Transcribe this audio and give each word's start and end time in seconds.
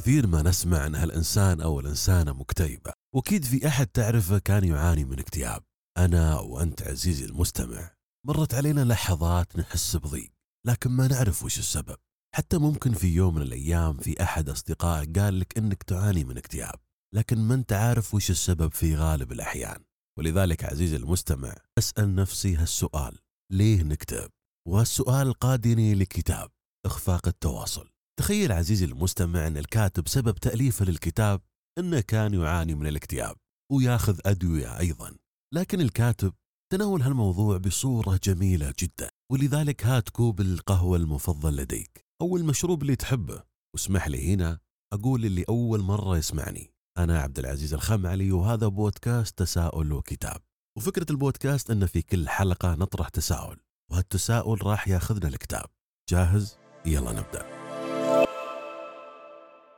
كثير 0.00 0.26
ما 0.26 0.42
نسمع 0.42 0.86
أن 0.86 0.94
هالإنسان 0.94 1.60
أو 1.60 1.80
الإنسانة 1.80 2.32
مكتئبة 2.32 2.92
وأكيد 3.14 3.44
في 3.44 3.68
أحد 3.68 3.86
تعرفه 3.86 4.38
كان 4.38 4.64
يعاني 4.64 5.04
من 5.04 5.18
اكتئاب. 5.18 5.62
أنا 5.98 6.38
وأنت 6.38 6.82
عزيزي 6.82 7.24
المستمع 7.24 7.90
مرت 8.26 8.54
علينا 8.54 8.84
لحظات 8.84 9.56
نحس 9.56 9.96
بضيق 9.96 10.32
لكن 10.66 10.90
ما 10.90 11.08
نعرف 11.08 11.44
وش 11.44 11.58
السبب. 11.58 11.96
حتى 12.34 12.58
ممكن 12.58 12.92
في 12.92 13.08
يوم 13.14 13.34
من 13.34 13.42
الأيام 13.42 13.96
في 13.96 14.22
أحد 14.22 14.48
أصدقائك 14.48 15.18
قال 15.18 15.40
لك 15.40 15.58
أنك 15.58 15.82
تعاني 15.82 16.24
من 16.24 16.36
اكتئاب 16.36 16.78
لكن 17.14 17.38
ما 17.38 17.54
أنت 17.54 17.72
عارف 17.72 18.14
وش 18.14 18.30
السبب 18.30 18.72
في 18.72 18.96
غالب 18.96 19.32
الأحيان. 19.32 19.84
ولذلك 20.18 20.64
عزيزي 20.64 20.96
المستمع 20.96 21.54
أسأل 21.78 22.14
نفسي 22.14 22.56
هالسؤال 22.56 23.18
ليه 23.52 23.82
نكتئب؟ 23.82 24.30
والسؤال 24.68 25.32
قادني 25.32 25.94
لكتاب 25.94 26.50
إخفاق 26.86 27.28
التواصل. 27.28 27.90
تخيل 28.18 28.52
عزيزي 28.52 28.84
المستمع 28.84 29.46
أن 29.46 29.56
الكاتب 29.56 30.08
سبب 30.08 30.34
تأليفه 30.34 30.84
للكتاب 30.84 31.40
أنه 31.78 32.00
كان 32.00 32.34
يعاني 32.34 32.74
من 32.74 32.86
الاكتئاب 32.86 33.36
وياخذ 33.72 34.20
أدوية 34.26 34.78
أيضا. 34.78 35.16
لكن 35.54 35.80
الكاتب 35.80 36.34
تناول 36.72 37.02
هالموضوع 37.02 37.56
بصورة 37.56 38.20
جميلة 38.24 38.74
جدا. 38.78 39.10
ولذلك 39.32 39.86
هات 39.86 40.08
كوب 40.08 40.40
القهوة 40.40 40.96
المفضل 40.96 41.56
لديك 41.56 42.06
أو 42.22 42.36
المشروب 42.36 42.82
اللي 42.82 42.96
تحبه 42.96 43.42
واسمح 43.74 44.08
لي 44.08 44.34
هنا 44.34 44.58
أقول 44.92 45.24
اللي 45.24 45.44
أول 45.48 45.80
مرة 45.80 46.16
يسمعني. 46.16 46.74
أنا 46.98 47.20
عبد 47.20 47.38
العزيز 47.38 47.74
الخمعلي 47.74 48.32
وهذا 48.32 48.66
بودكاست 48.66 49.38
تساؤل 49.38 49.92
وكتاب. 49.92 50.40
وفكرة 50.78 51.06
البودكاست 51.10 51.70
أن 51.70 51.86
في 51.86 52.02
كل 52.02 52.28
حلقة 52.28 52.74
نطرح 52.74 53.08
تساؤل 53.08 53.56
وهالتساؤل 53.92 54.66
راح 54.66 54.88
ياخذنا 54.88 55.28
الكتاب 55.28 55.66
جاهز؟ 56.10 56.56
يلا 56.86 57.12
نبدأ. 57.12 57.59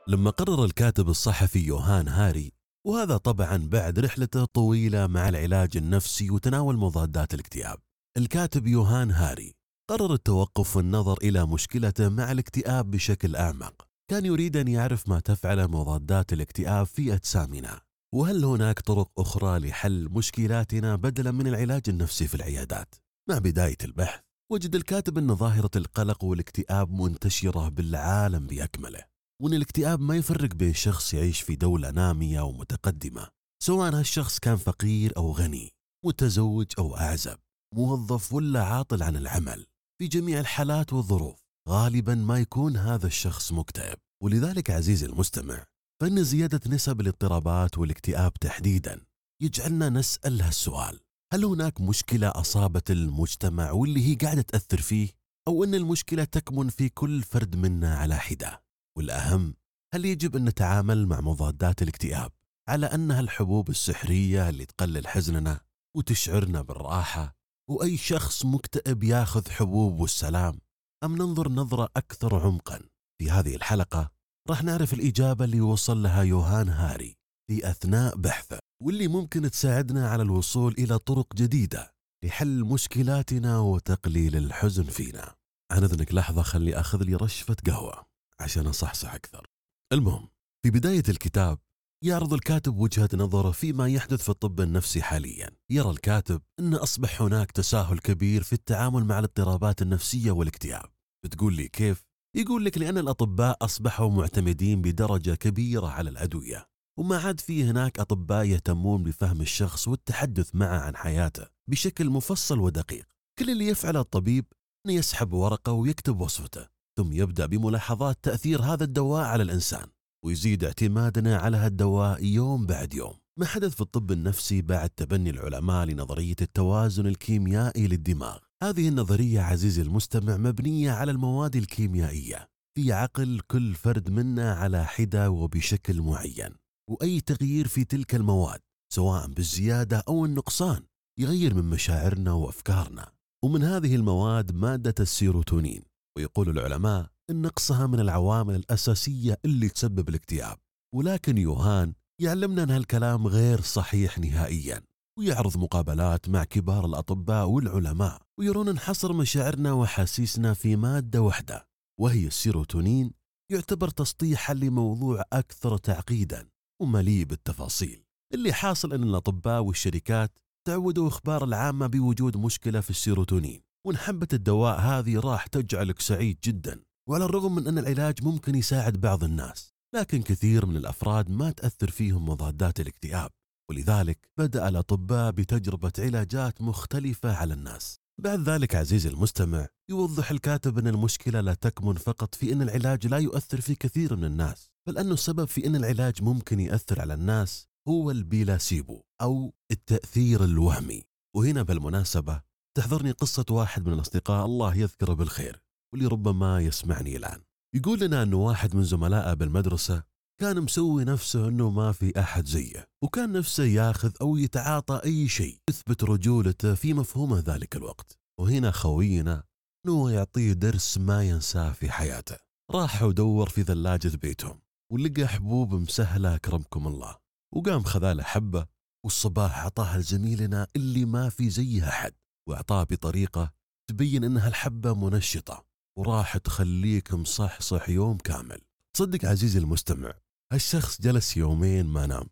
لما 0.08 0.30
قرر 0.30 0.64
الكاتب 0.64 1.08
الصحفي 1.08 1.58
يوهان 1.58 2.08
هاري 2.08 2.52
وهذا 2.86 3.16
طبعا 3.16 3.56
بعد 3.56 3.98
رحلته 3.98 4.44
طويلة 4.44 5.06
مع 5.06 5.28
العلاج 5.28 5.76
النفسي 5.76 6.30
وتناول 6.30 6.76
مضادات 6.76 7.34
الاكتئاب. 7.34 7.78
الكاتب 8.16 8.66
يوهان 8.66 9.10
هاري 9.10 9.54
قرر 9.90 10.14
التوقف 10.14 10.76
والنظر 10.76 11.18
إلى 11.22 11.46
مشكلته 11.46 12.08
مع 12.08 12.32
الاكتئاب 12.32 12.90
بشكل 12.90 13.36
أعمق. 13.36 13.86
كان 14.10 14.26
يريد 14.26 14.56
أن 14.56 14.68
يعرف 14.68 15.08
ما 15.08 15.20
تفعل 15.20 15.68
مضادات 15.68 16.32
الاكتئاب 16.32 16.86
في 16.86 17.14
أجسامنا 17.14 17.80
وهل 18.14 18.44
هناك 18.44 18.80
طرق 18.80 19.10
أخرى 19.18 19.58
لحل 19.58 20.08
مشكلاتنا 20.10 20.96
بدلا 20.96 21.30
من 21.30 21.46
العلاج 21.46 21.82
النفسي 21.88 22.26
في 22.26 22.34
العيادات؟ 22.34 22.94
مع 23.28 23.38
بداية 23.38 23.78
البحث 23.84 24.20
وجد 24.52 24.74
الكاتب 24.74 25.18
أن 25.18 25.34
ظاهرة 25.34 25.70
القلق 25.76 26.24
والاكتئاب 26.24 26.90
منتشرة 26.90 27.68
بالعالم 27.68 28.46
بأكمله. 28.46 29.11
وأن 29.42 29.54
الاكتئاب 29.54 30.00
ما 30.00 30.16
يفرق 30.16 30.54
بين 30.54 30.74
شخص 30.74 31.14
يعيش 31.14 31.40
في 31.40 31.56
دولة 31.56 31.90
نامية 31.90 32.40
ومتقدمة 32.40 33.28
سواء 33.62 33.94
هالشخص 33.94 34.38
كان 34.38 34.56
فقير 34.56 35.16
أو 35.16 35.32
غني 35.32 35.70
متزوج 36.04 36.66
أو 36.78 36.96
أعزب 36.96 37.38
موظف 37.74 38.32
ولا 38.32 38.64
عاطل 38.64 39.02
عن 39.02 39.16
العمل 39.16 39.66
في 39.98 40.08
جميع 40.08 40.40
الحالات 40.40 40.92
والظروف 40.92 41.38
غالبا 41.68 42.14
ما 42.14 42.38
يكون 42.38 42.76
هذا 42.76 43.06
الشخص 43.06 43.52
مكتئب. 43.52 43.98
ولذلك 44.22 44.70
عزيزي 44.70 45.06
المستمع 45.06 45.64
فإن 46.00 46.24
زيادة 46.24 46.60
نسب 46.66 47.00
الاضطرابات 47.00 47.78
والاكتئاب 47.78 48.32
تحديدا 48.32 49.00
يجعلنا 49.42 49.88
نسأل 49.88 50.42
هالسؤال 50.42 51.00
هل 51.32 51.44
هناك 51.44 51.80
مشكلة 51.80 52.28
أصابت 52.28 52.90
المجتمع 52.90 53.70
واللي 53.70 54.08
هي 54.08 54.14
قاعدة 54.14 54.42
تأثر 54.42 54.80
فيه؟ 54.80 55.08
أو 55.48 55.64
أن 55.64 55.74
المشكلة 55.74 56.24
تكمن 56.24 56.68
في 56.68 56.88
كل 56.88 57.22
فرد 57.22 57.56
منا 57.56 57.94
على 57.96 58.16
حدة؟ 58.16 58.61
والأهم 58.98 59.54
هل 59.94 60.04
يجب 60.04 60.36
أن 60.36 60.44
نتعامل 60.44 61.06
مع 61.06 61.20
مضادات 61.20 61.82
الاكتئاب 61.82 62.32
على 62.68 62.86
أنها 62.86 63.20
الحبوب 63.20 63.70
السحرية 63.70 64.48
اللي 64.48 64.66
تقلل 64.66 65.08
حزننا 65.08 65.60
وتشعرنا 65.96 66.62
بالراحة 66.62 67.36
وأي 67.70 67.96
شخص 67.96 68.44
مكتئب 68.44 69.02
ياخذ 69.04 69.50
حبوب 69.50 70.00
والسلام؟ 70.00 70.58
أم 71.04 71.16
ننظر 71.16 71.48
نظرة 71.48 71.88
أكثر 71.96 72.40
عمقا؟ 72.46 72.80
في 73.18 73.30
هذه 73.30 73.56
الحلقة 73.56 74.10
راح 74.50 74.62
نعرف 74.62 74.92
الإجابة 74.94 75.44
اللي 75.44 75.60
وصل 75.60 76.02
لها 76.02 76.22
يوهان 76.22 76.68
هاري 76.68 77.16
في 77.50 77.70
أثناء 77.70 78.16
بحثه 78.16 78.58
واللي 78.82 79.08
ممكن 79.08 79.50
تساعدنا 79.50 80.08
على 80.08 80.22
الوصول 80.22 80.74
إلى 80.78 80.98
طرق 80.98 81.34
جديدة 81.34 81.92
لحل 82.24 82.64
مشكلاتنا 82.64 83.58
وتقليل 83.58 84.36
الحزن 84.36 84.84
فينا. 84.84 85.34
عن 85.72 85.84
إذنك 85.84 86.14
لحظة 86.14 86.42
خلي 86.42 86.80
أخذ 86.80 87.02
لي 87.02 87.14
رشفة 87.14 87.56
قهوة. 87.66 88.11
عشان 88.40 88.66
أصحصح 88.66 89.14
أكثر. 89.14 89.46
المهم 89.92 90.28
في 90.64 90.70
بداية 90.70 91.02
الكتاب 91.08 91.58
يعرض 92.04 92.32
الكاتب 92.34 92.76
وجهة 92.78 93.08
نظره 93.14 93.50
فيما 93.50 93.88
يحدث 93.88 94.22
في 94.22 94.28
الطب 94.28 94.60
النفسي 94.60 95.02
حاليا. 95.02 95.50
يرى 95.70 95.90
الكاتب 95.90 96.42
أن 96.60 96.74
أصبح 96.74 97.22
هناك 97.22 97.50
تساهل 97.52 97.98
كبير 97.98 98.42
في 98.42 98.52
التعامل 98.52 99.04
مع 99.04 99.18
الاضطرابات 99.18 99.82
النفسية 99.82 100.30
والاكتئاب. 100.30 100.90
بتقول 101.24 101.54
لي 101.54 101.68
كيف؟ 101.68 102.04
يقول 102.36 102.64
لك 102.64 102.78
لأن 102.78 102.98
الأطباء 102.98 103.56
أصبحوا 103.62 104.10
معتمدين 104.10 104.82
بدرجة 104.82 105.34
كبيرة 105.34 105.86
على 105.86 106.10
الأدوية 106.10 106.66
وما 106.98 107.18
عاد 107.18 107.40
في 107.40 107.64
هناك 107.64 108.00
أطباء 108.00 108.44
يهتمون 108.44 109.02
بفهم 109.02 109.40
الشخص 109.40 109.88
والتحدث 109.88 110.54
معه 110.54 110.78
عن 110.78 110.96
حياته 110.96 111.46
بشكل 111.70 112.10
مفصل 112.10 112.58
ودقيق. 112.58 113.06
كل 113.38 113.50
اللي 113.50 113.66
يفعله 113.68 114.00
الطبيب 114.00 114.44
أنه 114.86 114.94
يسحب 114.94 115.32
ورقة 115.32 115.72
ويكتب 115.72 116.20
وصفته. 116.20 116.71
ثم 116.96 117.12
يبدأ 117.12 117.46
بملاحظات 117.46 118.18
تأثير 118.22 118.62
هذا 118.62 118.84
الدواء 118.84 119.24
على 119.24 119.42
الإنسان 119.42 119.86
ويزيد 120.24 120.64
اعتمادنا 120.64 121.36
على 121.36 121.56
هالدواء 121.56 122.24
يوم 122.24 122.66
بعد 122.66 122.94
يوم. 122.94 123.14
ما 123.38 123.46
حدث 123.46 123.74
في 123.74 123.80
الطب 123.80 124.12
النفسي 124.12 124.62
بعد 124.62 124.90
تبني 124.90 125.30
العلماء 125.30 125.86
لنظرية 125.86 126.36
التوازن 126.40 127.06
الكيميائي 127.06 127.86
للدماغ؟ 127.86 128.38
هذه 128.62 128.88
النظرية 128.88 129.40
عزيزي 129.40 129.82
المستمع 129.82 130.36
مبنية 130.36 130.90
على 130.90 131.10
المواد 131.10 131.56
الكيميائية. 131.56 132.48
في 132.74 132.92
عقل 132.92 133.40
كل 133.46 133.74
فرد 133.74 134.10
منا 134.10 134.54
على 134.54 134.84
حدة 134.84 135.30
وبشكل 135.30 136.00
معين 136.00 136.50
وأي 136.90 137.20
تغيير 137.20 137.68
في 137.68 137.84
تلك 137.84 138.14
المواد 138.14 138.60
سواء 138.92 139.26
بالزيادة 139.26 140.04
أو 140.08 140.24
النقصان 140.24 140.82
يغير 141.18 141.54
من 141.54 141.64
مشاعرنا 141.64 142.32
وأفكارنا. 142.32 143.12
ومن 143.44 143.62
هذه 143.62 143.94
المواد 143.94 144.54
مادة 144.54 144.94
السيروتونين. 145.00 145.91
ويقول 146.16 146.48
العلماء 146.48 147.10
أن 147.30 147.42
نقصها 147.42 147.86
من 147.86 148.00
العوامل 148.00 148.54
الأساسية 148.54 149.38
اللي 149.44 149.68
تسبب 149.68 150.08
الاكتئاب. 150.08 150.58
ولكن 150.94 151.38
يوهان 151.38 151.94
يعلمنا 152.20 152.62
أن 152.62 152.70
هالكلام 152.70 153.26
غير 153.26 153.60
صحيح 153.60 154.18
نهائيا 154.18 154.82
ويعرض 155.18 155.56
مقابلات 155.56 156.28
مع 156.28 156.44
كبار 156.44 156.86
الأطباء 156.86 157.48
والعلماء 157.48 158.22
ويرون 158.38 158.68
انحصر 158.68 159.12
مشاعرنا 159.12 159.72
وحاسيسنا 159.72 160.54
في 160.54 160.76
مادة 160.76 161.22
واحدة 161.22 161.66
وهي 162.00 162.26
السيروتونين 162.26 163.10
يعتبر 163.52 163.88
تسطيحا 163.88 164.54
لموضوع 164.54 165.22
أكثر 165.32 165.76
تعقيدا 165.76 166.48
ومليء 166.82 167.24
بالتفاصيل. 167.24 168.04
اللي 168.34 168.52
حاصل 168.52 168.92
أن 168.92 169.02
الأطباء 169.02 169.62
والشركات 169.62 170.38
تعودوا 170.68 171.08
إخبار 171.08 171.44
العامة 171.44 171.86
بوجود 171.86 172.36
مشكلة 172.36 172.80
في 172.80 172.90
السيروتونين. 172.90 173.60
وإن 173.86 173.96
حبة 173.96 174.28
الدواء 174.32 174.80
هذه 174.80 175.18
راح 175.18 175.46
تجعلك 175.46 176.00
سعيد 176.00 176.38
جدا. 176.44 176.80
وعلى 177.08 177.24
الرغم 177.24 177.54
من 177.54 177.66
أن 177.66 177.78
العلاج 177.78 178.24
ممكن 178.24 178.54
يساعد 178.54 179.00
بعض 179.00 179.24
الناس 179.24 179.72
لكن 179.94 180.22
كثير 180.22 180.66
من 180.66 180.76
الأفراد 180.76 181.30
ما 181.30 181.50
تأثر 181.50 181.90
فيهم 181.90 182.28
مضادات 182.28 182.80
الاكتئاب. 182.80 183.30
ولذلك 183.70 184.18
بدأ 184.38 184.68
الأطباء 184.68 185.30
بتجربة 185.30 185.92
علاجات 185.98 186.62
مختلفة 186.62 187.36
على 187.36 187.54
الناس. 187.54 187.96
بعد 188.20 188.40
ذلك 188.40 188.74
عزيزي 188.74 189.08
المستمع 189.08 189.66
يوضح 189.90 190.30
الكاتب 190.30 190.78
أن 190.78 190.86
المشكلة 190.86 191.40
لا 191.40 191.54
تكمن 191.54 191.94
فقط 191.94 192.34
في 192.34 192.52
أن 192.52 192.62
العلاج 192.62 193.06
لا 193.06 193.18
يؤثر 193.18 193.60
في 193.60 193.74
كثير 193.74 194.16
من 194.16 194.24
الناس 194.24 194.70
بل 194.88 194.98
أنه 194.98 195.14
السبب 195.14 195.44
في 195.44 195.66
أن 195.66 195.76
العلاج 195.76 196.22
ممكن 196.22 196.60
يأثر 196.60 197.00
على 197.00 197.14
الناس 197.14 197.68
هو 197.88 198.10
البيلاسيبو 198.10 199.02
أو 199.20 199.54
التأثير 199.70 200.44
الوهمي. 200.44 201.02
وهنا 201.36 201.62
بالمناسبة 201.62 202.51
تحضرني 202.78 203.10
قصة 203.10 203.44
واحد 203.50 203.86
من 203.86 203.92
الأصدقاء 203.92 204.46
الله 204.46 204.76
يذكره 204.76 205.12
بالخير 205.12 205.62
واللي 205.92 206.06
ربما 206.06 206.60
يسمعني 206.60 207.16
الآن. 207.16 207.42
يقول 207.74 208.00
لنا 208.00 208.22
أنه 208.22 208.36
واحد 208.36 208.76
من 208.76 208.84
زملائه 208.84 209.34
بالمدرسة 209.34 210.02
كان 210.40 210.60
مسوي 210.60 211.04
نفسه 211.04 211.48
أنه 211.48 211.70
ما 211.70 211.92
في 211.92 212.20
أحد 212.20 212.46
زيه 212.46 212.88
وكان 213.04 213.32
نفسه 213.32 213.64
ياخذ 213.64 214.12
أو 214.20 214.36
يتعاطى 214.36 215.00
أي 215.04 215.28
شيء 215.28 215.58
يثبت 215.70 216.04
رجولته 216.04 216.74
في 216.74 216.94
مفهومه 216.94 217.38
ذلك 217.46 217.76
الوقت. 217.76 218.18
وهنا 218.40 218.70
خوينا 218.70 219.44
أنه 219.86 220.10
يعطيه 220.10 220.52
درس 220.52 220.98
ما 220.98 221.22
ينساه 221.22 221.72
في 221.72 221.90
حياته. 221.90 222.36
راح 222.70 223.02
ودور 223.02 223.48
في 223.48 223.62
ثلاجة 223.62 224.16
بيتهم 224.16 224.60
ولقى 224.92 225.28
حبوب 225.28 225.74
مسهلة 225.74 226.34
أكرمكم 226.34 226.86
الله. 226.86 227.16
وقام 227.54 227.82
خذاله 227.82 228.22
حبة 228.22 228.66
والصباح 229.04 229.64
عطاها 229.64 229.98
لزميلنا 229.98 230.66
اللي 230.76 231.04
ما 231.04 231.28
في 231.28 231.50
زيها 231.50 231.88
أحد. 231.88 232.12
وأعطاه 232.48 232.82
بطريقة 232.82 233.52
تبين 233.90 234.24
أنها 234.24 234.48
الحبة 234.48 234.94
منشطة 234.94 235.64
وراح 235.98 236.36
تخليك 236.36 237.14
مصحصح 237.14 237.88
يوم 237.88 238.16
كامل. 238.16 238.58
صدق 238.96 239.28
عزيزي 239.28 239.58
المستمع 239.58 240.14
هالشخص 240.52 241.00
جلس 241.00 241.36
يومين 241.36 241.86
ما 241.86 242.06
نام. 242.06 242.26